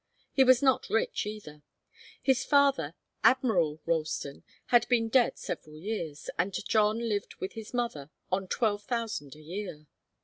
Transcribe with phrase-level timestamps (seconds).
[0.33, 1.61] He was not rich, either.
[2.23, 4.43] His father, Admiral Ralston,
[4.73, 9.41] had been dead several years, and John lived with his mother on twelve thousand a
[9.41, 9.85] year.